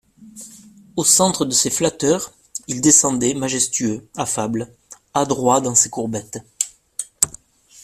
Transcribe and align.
Au 0.95 1.03
centre 1.03 1.45
de 1.45 1.51
ses 1.51 1.69
flatteurs, 1.69 2.31
il 2.67 2.81
descendait, 2.81 3.35
majestueux, 3.35 4.07
affable, 4.17 4.73
adroit 5.13 5.61
dans 5.61 5.75
ses 5.75 5.91
courbettes. 5.91 6.39